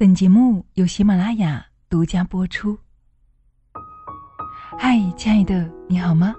[0.00, 2.78] 本节目由喜马拉雅独家播出。
[4.78, 6.32] 嗨，亲爱的，你好吗？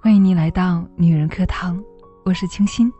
[0.00, 1.84] 欢迎你来到女人课堂，
[2.24, 2.90] 我是清新。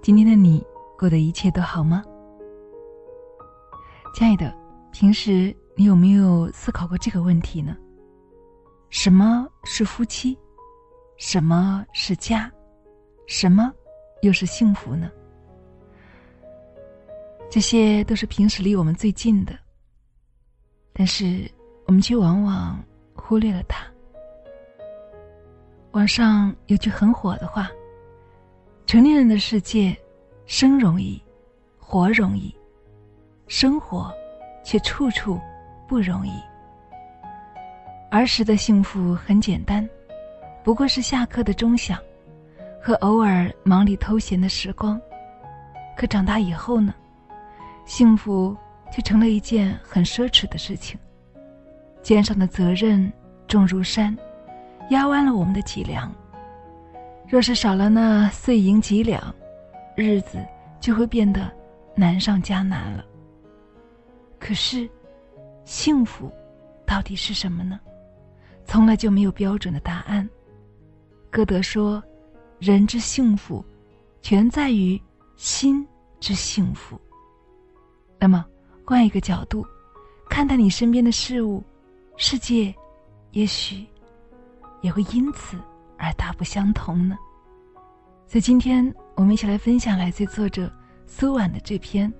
[0.00, 0.64] 今天的你
[0.96, 2.00] 过得一切都好吗？
[4.14, 4.56] 亲爱的，
[4.92, 7.76] 平时你有没有思考过这个问题呢？
[8.88, 10.38] 什么是夫妻？
[11.16, 12.48] 什么是家？
[13.26, 13.72] 什么
[14.22, 15.10] 又是幸福呢？
[17.50, 19.58] 这些都是平时离我们最近的，
[20.92, 21.50] 但是
[21.86, 22.78] 我们却往往
[23.14, 23.86] 忽略了它。
[25.92, 27.70] 网上有句很火的话
[28.84, 29.96] ：“成年人的世界，
[30.44, 31.20] 生容易，
[31.78, 32.54] 活容易，
[33.46, 34.12] 生活
[34.62, 35.40] 却处处
[35.88, 36.32] 不容易。”
[38.12, 39.88] 儿时的幸福很简单，
[40.62, 41.98] 不过是下课的钟响
[42.80, 45.00] 和偶尔忙里偷闲的时光。
[45.96, 46.94] 可长大以后呢？
[47.88, 48.54] 幸福
[48.92, 51.00] 却成了一件很奢侈的事情，
[52.02, 53.10] 肩上的责任
[53.48, 54.14] 重如山，
[54.90, 56.14] 压弯了我们的脊梁。
[57.26, 59.34] 若是少了那碎银几两，
[59.96, 60.38] 日子
[60.78, 61.50] 就会变得
[61.96, 63.02] 难上加难了。
[64.38, 64.86] 可是，
[65.64, 66.30] 幸福
[66.84, 67.80] 到底是什么呢？
[68.66, 70.28] 从来就没有标准的答案。
[71.30, 72.02] 歌德说
[72.60, 73.64] ：“人之幸福，
[74.20, 75.00] 全在于
[75.36, 75.86] 心
[76.20, 77.00] 之幸福。”
[78.20, 78.44] 那么，
[78.84, 79.64] 换一个角度，
[80.28, 81.62] 看待你身边的事物，
[82.16, 82.74] 世界，
[83.30, 83.86] 也许
[84.80, 85.56] 也会因此
[85.96, 87.16] 而大不相同呢。
[88.26, 90.70] 所以，今天我们一起来分享来自作者
[91.06, 92.12] 苏婉的这篇《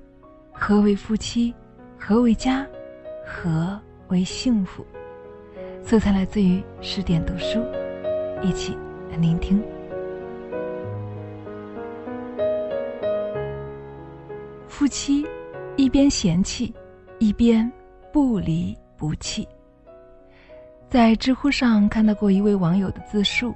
[0.52, 1.52] 何为夫妻？
[1.98, 2.64] 何为家？
[3.26, 4.86] 何为幸福？》
[5.84, 7.58] 色彩来自于十点读书，
[8.40, 8.76] 一起
[9.10, 9.60] 来聆听。
[14.68, 15.26] 夫妻。
[15.78, 16.74] 一边嫌弃，
[17.20, 17.70] 一边
[18.12, 19.46] 不离不弃。
[20.90, 23.54] 在知乎上看到过一位网友的自述，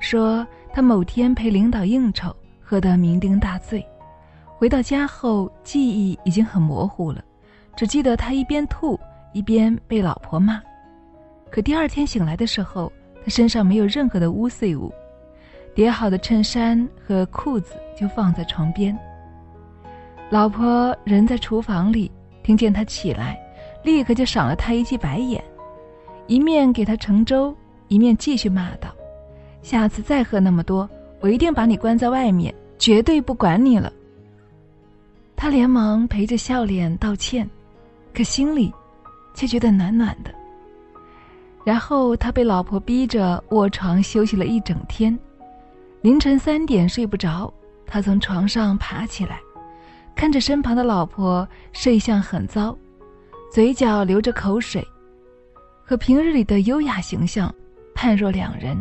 [0.00, 3.86] 说他某天陪领导应酬，喝得酩酊大醉，
[4.56, 7.22] 回到家后记忆已经很模糊了，
[7.76, 8.98] 只记得他一边吐
[9.34, 10.58] 一边被老婆骂。
[11.50, 12.90] 可第二天醒来的时候，
[13.22, 14.90] 他身上没有任何的污秽物，
[15.74, 18.98] 叠好的衬衫和裤子就放在床边。
[20.32, 22.10] 老婆人在厨房里，
[22.42, 23.38] 听见他起来，
[23.84, 25.44] 立刻就赏了他一记白眼，
[26.26, 27.54] 一面给他盛粥，
[27.88, 28.88] 一面继续骂道
[29.60, 30.88] ：“下次再喝那么多，
[31.20, 33.92] 我一定把你关在外面，绝对不管你了。”
[35.36, 37.46] 他连忙陪着笑脸道歉，
[38.14, 38.72] 可心里
[39.34, 40.30] 却觉得暖暖的。
[41.62, 45.16] 然后他被老婆逼着卧床休息了一整天，
[46.00, 47.52] 凌晨三点睡不着，
[47.84, 49.38] 他从床上爬起来。
[50.14, 52.76] 看着身旁的老婆睡相很糟，
[53.50, 54.86] 嘴角流着口水，
[55.84, 57.52] 和平日里的优雅形象
[57.94, 58.76] 判若两人。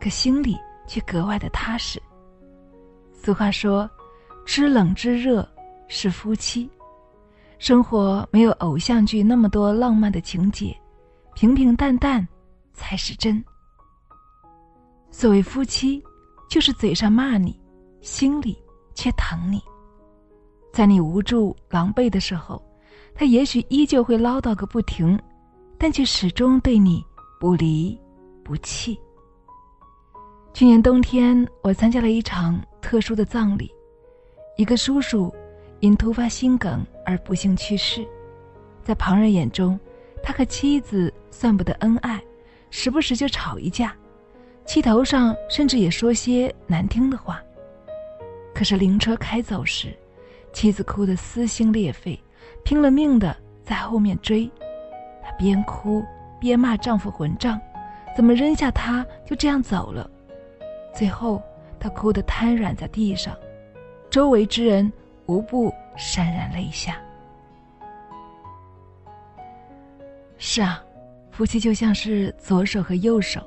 [0.00, 2.00] 可心里却格外的踏实。
[3.12, 3.88] 俗话说
[4.46, 5.46] ：“知冷知热
[5.88, 6.70] 是夫妻。”
[7.58, 10.76] 生活没有偶像剧那么多浪漫的情节，
[11.34, 12.26] 平平淡淡
[12.72, 13.44] 才是真。
[15.10, 16.00] 所谓夫妻，
[16.48, 17.60] 就是嘴上骂你，
[18.00, 18.56] 心里
[18.94, 19.60] 却疼你。
[20.78, 22.62] 在你无助、狼狈的时候，
[23.12, 25.18] 他也许依旧会唠叨个不停，
[25.76, 27.04] 但却始终对你
[27.40, 28.00] 不离
[28.44, 28.96] 不弃。
[30.54, 33.68] 去年冬天，我参加了一场特殊的葬礼，
[34.56, 35.34] 一个叔叔
[35.80, 38.06] 因突发心梗而不幸去世。
[38.84, 39.76] 在旁人眼中，
[40.22, 42.22] 他和妻子算不得恩爱，
[42.70, 43.92] 时不时就吵一架，
[44.64, 47.42] 气头上甚至也说些难听的话。
[48.54, 49.92] 可是灵车开走时，
[50.52, 52.18] 妻子哭得撕心裂肺，
[52.64, 54.50] 拼了命的在后面追，
[55.22, 56.04] 她边哭
[56.40, 57.60] 边骂丈夫混账，
[58.16, 60.10] 怎么扔下他就这样走了？
[60.92, 61.40] 最后
[61.78, 63.36] 她哭得瘫软在地上，
[64.10, 64.90] 周围之人
[65.26, 66.96] 无不潸然泪下。
[70.38, 70.82] 是啊，
[71.30, 73.40] 夫妻就像是左手和右手，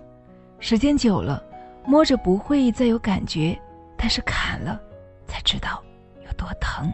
[0.60, 1.44] 时间久了，
[1.86, 3.60] 摸着不会再有感觉，
[3.98, 4.80] 但是砍了，
[5.26, 5.82] 才知道。
[6.42, 6.92] 多疼！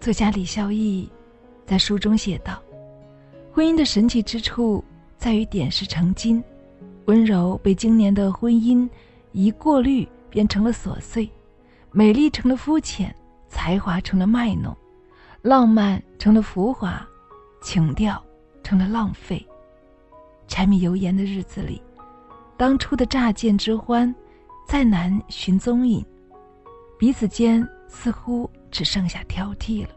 [0.00, 1.06] 作家李孝义
[1.66, 2.58] 在书中写道
[3.52, 4.82] ：“婚姻的神奇之处
[5.18, 6.42] 在于点石成金，
[7.04, 8.88] 温柔被今年的婚姻
[9.32, 11.30] 一过滤变成了琐碎，
[11.90, 13.14] 美丽成了肤浅，
[13.50, 14.74] 才华成了卖弄，
[15.42, 17.06] 浪漫成了浮华，
[17.60, 18.20] 情调
[18.62, 19.46] 成了浪费。
[20.48, 21.82] 柴米油盐的日子里，
[22.56, 24.12] 当初的乍见之欢，
[24.66, 26.02] 再难寻踪影。”
[27.02, 29.88] 彼此间似乎只剩下挑剔了。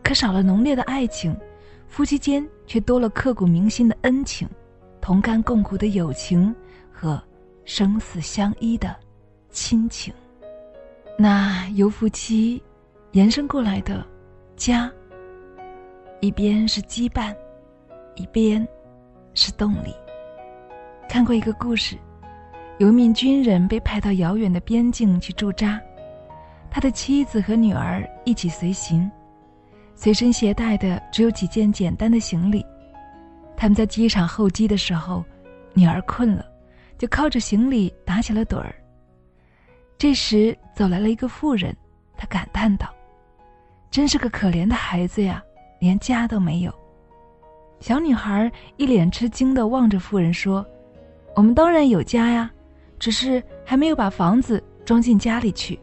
[0.00, 1.36] 可少了浓烈的爱情，
[1.88, 4.48] 夫妻间却多了刻骨铭心的恩情，
[5.00, 6.54] 同甘共苦的友情
[6.92, 7.20] 和
[7.64, 8.94] 生死相依的
[9.48, 10.14] 亲情。
[11.18, 12.62] 那由夫妻
[13.10, 14.06] 延伸过来的
[14.54, 14.88] 家，
[16.20, 17.34] 一边是羁绊，
[18.14, 18.64] 一边
[19.34, 19.92] 是动力。
[21.08, 21.98] 看过一个故事，
[22.80, 25.78] 有一名军人被派到遥远的边境去驻扎，
[26.70, 29.08] 他的妻子和女儿一起随行。
[29.94, 32.64] 随身携带的只有几件简单的行李。
[33.54, 35.22] 他们在机场候机的时候，
[35.74, 36.42] 女儿困了，
[36.96, 38.74] 就靠着行李打起了盹儿。
[39.98, 41.76] 这时走来了一个妇人，
[42.16, 42.88] 她感叹道
[43.92, 45.44] ：“真是个可怜的孩子呀，
[45.80, 46.72] 连家都没有。”
[47.78, 50.64] 小女孩一脸吃惊地望着妇人说
[51.36, 52.50] ：“我们当然有家呀，
[53.00, 55.76] 只是还没有把房子装进家里去。”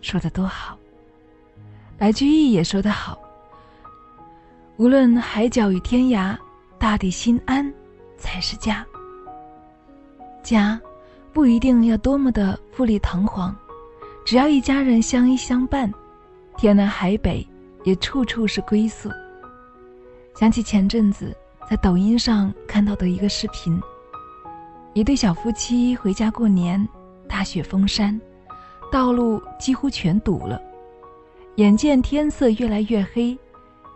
[0.00, 0.78] 说的多好。
[1.98, 3.20] 白居易也说得好
[4.78, 6.34] ：“无论海角与天涯，
[6.78, 7.70] 大地心安
[8.16, 8.86] 才是家。
[10.42, 10.80] 家
[11.34, 13.54] 不一定要多么的富丽堂皇，
[14.24, 15.92] 只要一家人相依相伴，
[16.56, 17.46] 天南海北
[17.84, 19.10] 也处处是归宿。”
[20.34, 21.36] 想起前阵子
[21.68, 23.78] 在抖音上看到的一个视频，
[24.92, 26.86] 一对小夫妻回家过年，
[27.28, 28.20] 大雪封山，
[28.90, 30.60] 道路几乎全堵了。
[31.56, 33.38] 眼见天色越来越黑，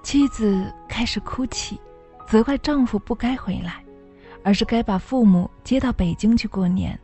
[0.04, 1.80] 妻子开始哭泣，
[2.28, 3.82] 责怪丈夫不该回来，
[4.44, 6.98] 而是该把父母接到北京去过年。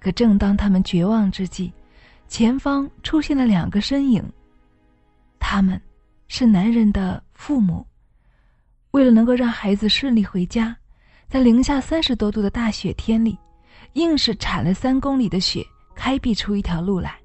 [0.00, 1.70] 可正当他们绝望之际，
[2.26, 4.24] 前方出现了两个身影。
[5.38, 5.78] 他们，
[6.26, 7.86] 是男人的父母。
[8.92, 10.74] 为了能够让孩子顺利回家，
[11.28, 13.38] 在零下三十多度的大雪天里，
[13.92, 15.62] 硬是铲了三公里的雪，
[15.94, 17.18] 开辟出一条路来。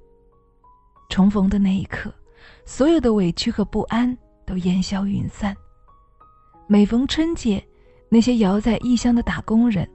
[1.08, 2.12] 重逢的那一刻，
[2.66, 4.14] 所有的委屈和不安
[4.44, 5.56] 都烟消云散。
[6.66, 7.66] 每逢春节，
[8.10, 9.88] 那些遥在异乡的打工人，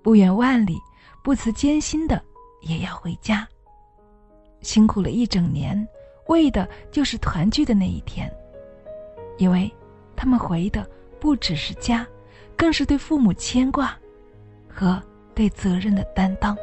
[0.00, 0.78] 不远万里、
[1.24, 2.22] 不辞艰辛的
[2.60, 3.46] 也要回家。
[4.60, 5.86] 辛苦了一整年，
[6.28, 8.32] 为的就是团聚的那一天。
[9.38, 9.68] 因为，
[10.14, 10.88] 他们回的
[11.18, 12.06] 不只是家，
[12.56, 13.96] 更是对父母牵挂，
[14.68, 15.00] 和
[15.34, 16.56] 对责任的担当。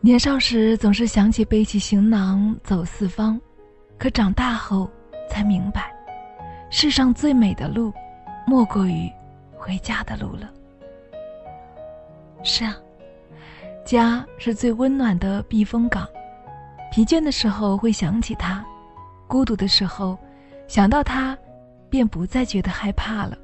[0.00, 3.40] 年少时总是想起背起行囊走四方，
[3.98, 4.90] 可长大后
[5.28, 5.94] 才明白，
[6.70, 7.92] 世上最美的路，
[8.46, 9.10] 莫过于
[9.56, 10.50] 回家的路了。
[12.42, 12.76] 是啊，
[13.84, 16.08] 家是最温暖的避风港，
[16.90, 18.64] 疲倦的时候会想起他，
[19.28, 20.18] 孤独的时候
[20.66, 21.38] 想到他，
[21.92, 23.36] 便不再觉得害怕了。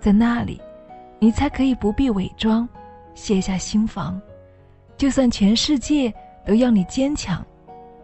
[0.00, 0.60] 在那里，
[1.20, 2.68] 你才可以不必伪装，
[3.14, 4.20] 卸下心防。
[4.96, 6.12] 就算全世界
[6.44, 7.46] 都要你坚强，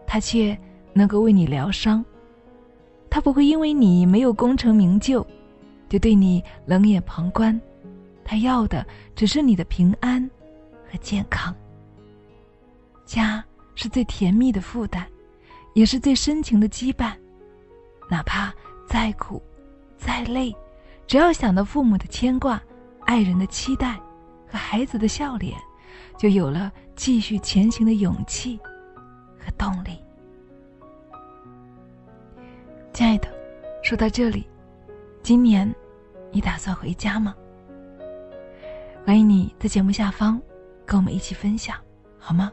[0.05, 0.57] 他却
[0.93, 2.03] 能够为你疗伤。
[3.09, 5.27] 他不会因为你没有功成名就，
[5.89, 7.59] 就对你冷眼旁观。
[8.23, 10.23] 他要的只是你的平安
[10.89, 11.53] 和健康。
[13.05, 13.43] 家
[13.75, 15.05] 是最甜蜜的负担，
[15.73, 17.11] 也是最深情的羁绊。
[18.09, 18.53] 哪怕
[18.87, 19.41] 再苦、
[19.97, 20.55] 再累，
[21.05, 22.61] 只要想到父母的牵挂、
[23.01, 23.99] 爱人的期待
[24.47, 25.55] 和孩子的笑脸。
[26.17, 28.59] 就有了继续前行的勇气
[29.37, 30.03] 和动力。
[32.91, 33.27] 亲爱的，
[33.83, 34.47] 说到这里，
[35.21, 35.71] 今年
[36.31, 37.35] 你打算回家吗？
[39.05, 40.41] 欢迎你在节目下方
[40.87, 41.77] 跟我们一起分享，
[42.17, 42.51] 好吗？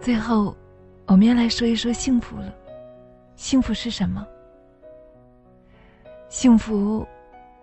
[0.00, 0.56] 最后，
[1.12, 2.50] 我们要来说一说幸福了。
[3.36, 4.26] 幸福是什么？
[6.30, 7.06] 幸福，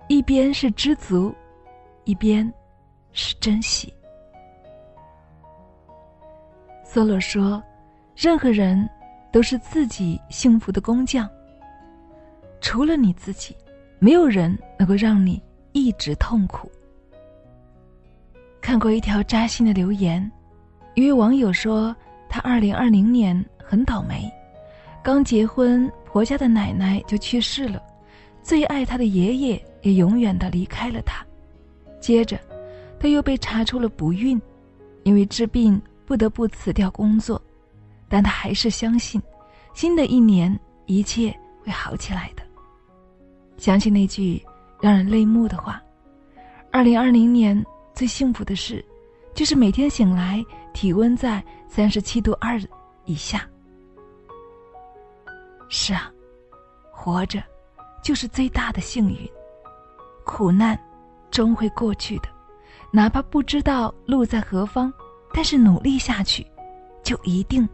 [0.07, 1.33] 一边是知足。
[2.03, 2.51] 一边
[3.11, 3.91] 是珍惜。
[6.85, 7.61] 梭罗说
[8.15, 8.87] ：“任何人
[9.31, 11.27] 都是自己幸福的工匠。
[12.61, 13.57] 除了你自己，
[13.97, 15.41] 没有人能够让你
[15.71, 16.71] 一直痛苦。”
[18.61, 20.31] 看过一条扎心的留言，
[20.93, 21.95] 一位网友说
[22.29, 24.31] ：“她二零二零年很倒霉，
[25.03, 27.81] 刚结婚，婆家的奶奶就去世了，
[28.41, 31.25] 最爱她的爷爷也永远的离开了她。”
[31.99, 32.39] 接着，
[32.99, 34.41] 她又被查出了不孕，
[35.03, 37.41] 因为治病不得不辞掉工作，
[38.07, 39.21] 但她还是相信，
[39.73, 42.43] 新的一年一切会好起来的。
[43.57, 44.41] 想起那句
[44.79, 45.81] 让人泪目的话
[46.71, 47.61] ：“二零二零年
[47.93, 48.83] 最幸福的事，
[49.33, 50.43] 就是每天醒来
[50.79, 52.57] 体温在三十七度二
[53.03, 53.45] 以下。”
[55.67, 56.09] 是啊，
[56.89, 57.43] 活着
[58.01, 59.29] 就是最大的幸运，
[60.23, 60.79] 苦难。
[61.31, 62.29] 终会过去的，
[62.91, 64.91] 哪怕不知道路在何方，
[65.33, 66.47] 但是努力下去，
[67.03, 67.67] 就一定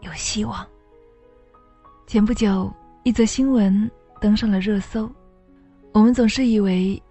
[0.00, 0.64] 有希望。
[2.06, 3.90] 前不久，一则新闻
[4.20, 5.10] 登上了热搜。
[5.92, 7.02] 我们总是以为，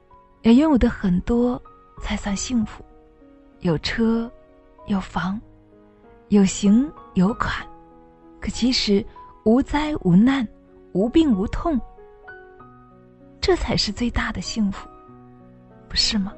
[0.44, 1.62] 要拥有的很多
[2.02, 2.84] 才算幸福，
[3.60, 4.32] 有车，
[4.88, 5.40] 有房，
[6.30, 7.66] 有行有款。
[8.40, 9.06] 可其实，
[9.46, 10.48] 无灾无难，
[10.94, 11.80] 无病无痛，
[13.40, 14.88] 这才是最大的幸福，
[15.88, 16.34] 不是吗？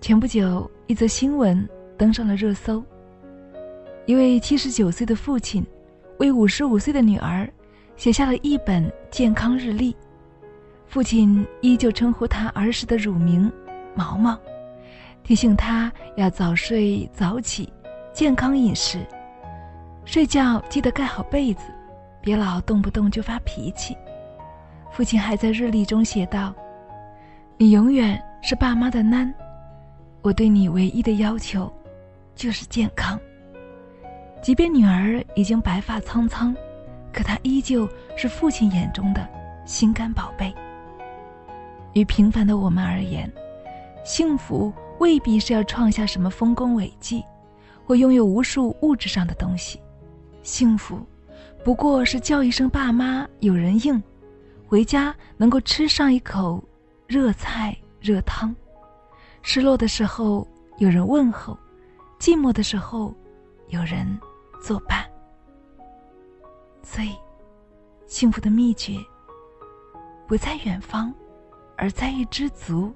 [0.00, 2.82] 前不久，一则新闻登上了热搜。
[4.06, 5.64] 一位七十九岁的父亲，
[6.18, 7.48] 为五十五岁的女儿，
[7.94, 9.94] 写下了一本健康日历。
[10.86, 13.50] 父亲依旧称呼她儿时的乳名
[13.94, 14.36] “毛毛”，
[15.24, 17.72] 提醒他要早睡早起，
[18.12, 18.98] 健康饮食，
[20.04, 21.72] 睡觉记得盖好被子，
[22.20, 23.96] 别老动不动就发脾气。
[24.90, 26.52] 父亲还在日历中写道
[27.56, 29.32] ：“你永远是爸妈的囡，
[30.22, 31.72] 我对你唯一的要求，
[32.34, 33.18] 就是健康。”
[34.42, 36.54] 即便女儿已经白发苍苍，
[37.12, 39.26] 可她依旧是父亲眼中的
[39.64, 40.52] 心肝宝贝。
[41.92, 43.30] 于平凡的我们而言，
[44.04, 47.24] 幸福未必是要创下什么丰功伟绩，
[47.84, 49.80] 或拥有无数物质上的东西。
[50.42, 51.04] 幸福，
[51.64, 54.02] 不过是叫一声爸妈有人应，
[54.66, 56.62] 回家能够吃上一口
[57.06, 58.54] 热菜热汤，
[59.42, 60.46] 失落的时候
[60.78, 61.58] 有人问候，
[62.18, 63.14] 寂寞的时候
[63.68, 64.06] 有人
[64.60, 65.04] 作伴。
[66.82, 67.14] 所以，
[68.06, 68.96] 幸福的秘诀
[70.26, 71.12] 不在远方。
[71.74, 72.94] 而在于知足，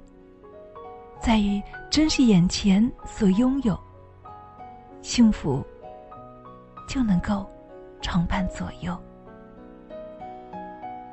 [1.21, 3.79] 在于珍惜眼前所拥有。
[5.03, 5.65] 幸福
[6.89, 7.49] 就能够
[8.01, 8.97] 常伴左右。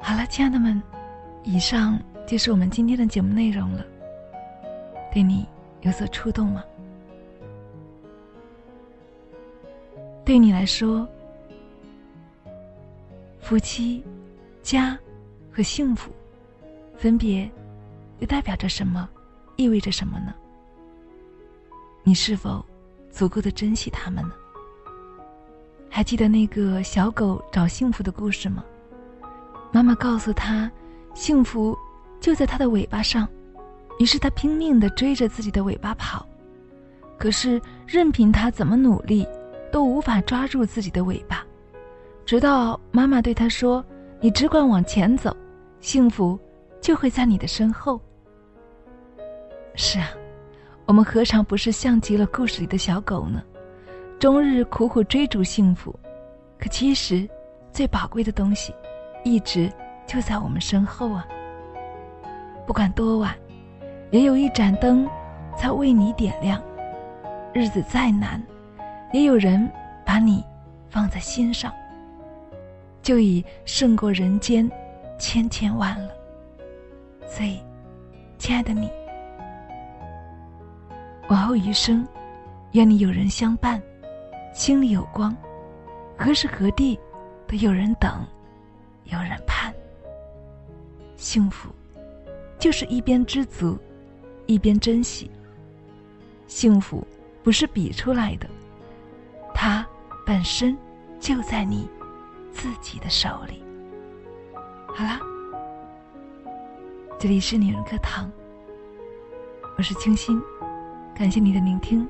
[0.02, 0.82] 好了，亲爱的们，
[1.44, 3.86] 以上就是我们今天的节目内容了。
[5.12, 5.48] 对你
[5.82, 6.64] 有所触动吗？
[10.26, 11.08] 对你来说，
[13.40, 14.04] 夫妻、
[14.62, 14.98] 家
[15.52, 16.12] 和幸福。
[16.96, 17.50] 分别，
[18.20, 19.10] 又代表着什么？
[19.56, 20.34] 意味着什么呢？
[22.04, 22.64] 你是否
[23.12, 24.34] 足够的珍惜他们呢？
[25.90, 28.64] 还记得那个小狗找幸福的故事吗？
[29.72, 30.72] 妈妈告诉他，
[31.14, 31.78] 幸福
[32.20, 33.28] 就在它的尾巴上，
[34.00, 36.26] 于是他拼命的追着自己的尾巴跑，
[37.18, 39.28] 可是任凭他怎么努力，
[39.72, 41.46] 都无法抓住自己的尾巴，
[42.26, 43.84] 直到妈妈对他说
[44.20, 45.36] ：“你只管往前走，
[45.80, 46.40] 幸福。”
[46.84, 47.98] 就会在你的身后。
[49.76, 50.10] 是啊，
[50.86, 53.44] 我们何尝不是像极了故事里的小狗呢？
[54.20, 55.94] 终日苦苦追逐幸福，
[56.58, 57.28] 可其实，
[57.72, 58.74] 最宝贵的东西，
[59.24, 59.72] 一直
[60.06, 61.28] 就在我们身后啊。
[62.66, 63.36] 不管多晚，
[64.12, 65.10] 也有一盏灯
[65.58, 66.62] 在为你点亮；
[67.52, 68.42] 日子再难，
[69.12, 69.70] 也有人
[70.06, 70.44] 把你
[70.90, 71.74] 放在心上，
[73.02, 74.70] 就已胜过人间
[75.18, 76.12] 千千万了。
[77.28, 77.60] 所以，
[78.38, 78.90] 亲爱的你，
[81.30, 82.06] 往后余生，
[82.74, 83.82] 愿你有人相伴，
[84.54, 85.36] 心里有光，
[86.18, 87.00] 何时何地
[87.48, 88.26] 都有人等，
[89.06, 89.74] 有人盼。
[91.16, 91.70] 幸福，
[92.60, 93.78] 就是一边知足，
[94.46, 95.32] 一边珍惜。
[96.48, 97.06] 幸福
[97.42, 98.48] 不是比出来的，
[99.54, 99.86] 它
[100.26, 100.78] 本身
[101.20, 101.88] 就在你
[102.52, 103.64] 自己的手里。
[104.88, 105.20] 好了。
[107.20, 108.30] 这里是女人课堂，
[109.78, 110.42] 我是清新，
[111.16, 112.08] 感谢你的聆听，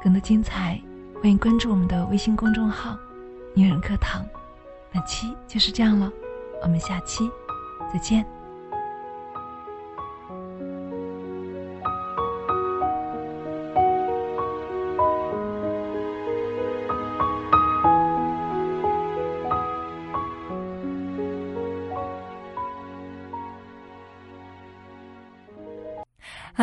[0.00, 0.80] 更多精彩，
[1.20, 2.96] 欢迎关注我们的微信公众号
[3.52, 4.24] “女人课堂”。
[4.92, 6.10] 本期就是这样了，
[6.62, 7.28] 我们下期
[7.92, 8.24] 再见。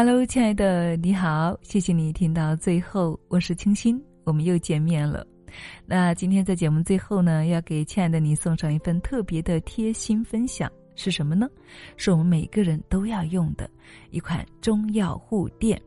[0.01, 5.27] Hello，亲爱的，你好，谢谢你听到最后，我是清新，我们又见面了。
[5.85, 11.49] 那今天在节目最后呢，要给亲爱的你送上一份特别的贴心分享，是什么呢？
[11.97, 13.69] 是我们每个人都要用的
[14.09, 15.77] 一款中药护垫。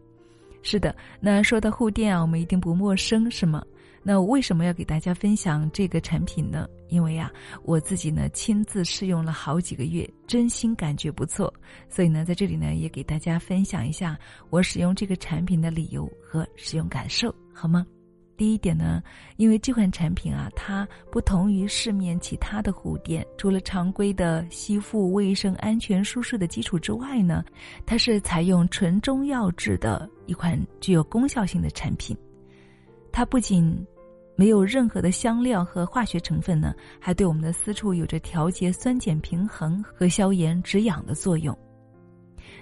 [0.61, 3.65] 是的，那说到护垫啊，我们一定不陌生，是吗？
[4.03, 6.69] 那我为什么要给大家分享这个产品呢？
[6.89, 7.31] 因为呀，
[7.63, 11.53] 我自己呢亲自试用了好几个月，真心感觉不错，
[11.89, 14.19] 所以呢，在这里呢也给大家分享一下
[14.51, 17.87] 我使用这个产品的理由和使用感受，好吗？
[18.37, 19.01] 第一点呢，
[19.37, 27.45] 因为这款产品啊，它不同于市面其他的护垫，除了常规的吸附、卫生、安全、舒适的基础之外呢，
[27.87, 32.17] 它是采用纯中药制的一款具有功效性的产品。
[33.13, 33.87] 它不仅
[34.35, 41.57] 没有任何的香料和化学成分呢，还对我们的私处有着调节酸碱平衡和消炎止痒的作用。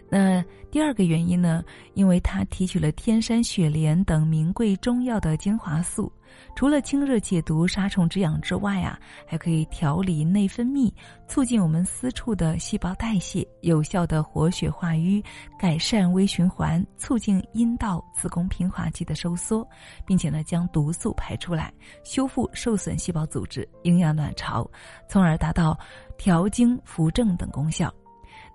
[0.08, 1.64] 那第二个原因呢？
[1.94, 6.12] 因为它提取了天山雪莲等名贵中药的精华素，
[6.54, 10.92] 除了清热解毒、杀虫止痒之外啊，还可以调理内分泌，
[11.26, 15.22] 促进我们私处的细胞代谢，有效的活血化瘀，
[15.58, 19.66] 改善微循环，促进阴道、子宫平滑肌的收缩，
[20.04, 21.72] 并且呢，将毒素排出来，
[22.04, 24.68] 修复受损细胞组织，营养卵巢，
[25.08, 25.78] 从而达到
[26.18, 27.92] 调经扶正等功效。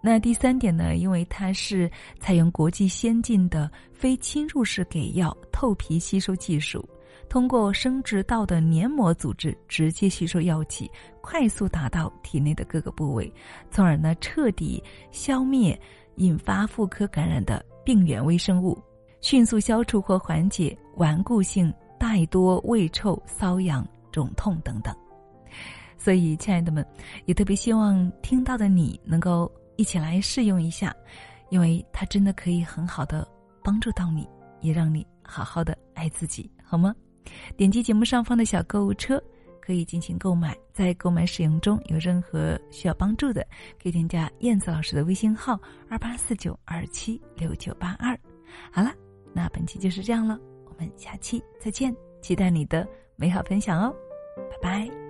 [0.02, 0.96] 那第三点呢？
[0.96, 1.90] 因为它是
[2.20, 6.88] 采用国际先进的非侵入式给药透皮吸收技术，
[7.30, 10.90] 通过生殖道的黏膜组织直接吸收药剂，
[11.22, 13.32] 快速达到体内的各个部位，
[13.70, 15.80] 从而呢彻底消灭
[16.16, 18.78] 引发妇科感染的病原微生物，
[19.22, 24.96] 迅速消除或缓解顽固性带多、胃臭、瘙痒、肿痛等等。
[25.98, 26.86] 所以，亲爱的们，
[27.26, 29.52] 也特别希望听到的你能够。
[29.78, 30.96] 一起来试用一下，
[31.50, 33.28] 因为它真的可以很好的
[33.62, 34.26] 帮助到你，
[34.62, 36.96] 也让你好好的爱自己，好吗？
[37.58, 39.22] 点击节目上方的小购物车，
[39.62, 40.56] 可以进行购买。
[40.74, 43.46] 在购买使用中有任何需要帮助的，
[43.82, 48.18] 可以添加燕子老师的微信号二八四九二七六九八二。
[48.72, 48.94] 好了，
[49.34, 53.96] 那本期就是这样了，我们下期再见，期待你的美好分享哦，
[54.62, 55.05] 拜拜。